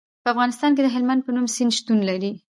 [0.23, 2.31] په افغانستان کې د هلمند په نوم سیند شتون لري.